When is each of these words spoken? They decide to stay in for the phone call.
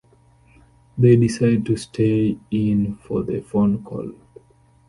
They 0.97 1.15
decide 1.15 1.67
to 1.67 1.77
stay 1.77 2.35
in 2.49 2.95
for 3.03 3.21
the 3.21 3.39
phone 3.41 3.83
call. 3.83 4.11